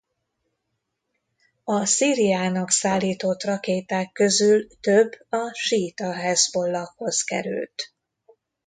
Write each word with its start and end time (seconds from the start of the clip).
A 1.63 1.85
Szíriának 1.85 2.69
szállított 2.71 3.43
rakéták 3.43 4.11
közül 4.11 4.67
több 4.79 5.11
a 5.29 5.51
síita 5.53 6.13
Hezbollahhoz 6.13 7.21
került. 7.23 7.93